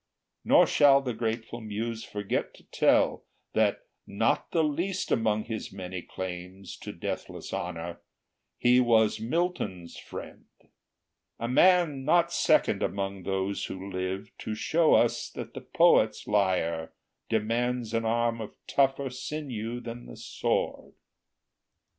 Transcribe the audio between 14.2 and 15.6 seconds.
To show us that